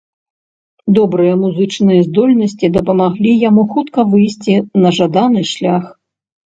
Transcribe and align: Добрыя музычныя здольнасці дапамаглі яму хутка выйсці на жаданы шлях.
Добрыя 0.97 1.33
музычныя 1.43 2.01
здольнасці 2.07 2.71
дапамаглі 2.79 3.37
яму 3.49 3.69
хутка 3.77 4.11
выйсці 4.17 4.53
на 4.87 4.99
жаданы 4.99 5.41
шлях. 5.57 5.83